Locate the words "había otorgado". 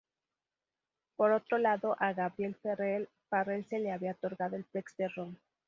3.91-4.55